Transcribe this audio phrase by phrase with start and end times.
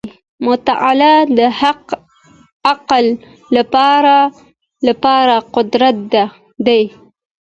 [0.47, 1.39] •مطالعه د
[2.69, 3.05] عقل
[5.01, 6.15] لپاره قوت
[6.65, 6.81] دی.